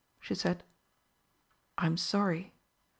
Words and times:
she 0.19 0.33
said. 0.33 0.63
"I'm 1.77 1.95
sorry." 1.95 2.55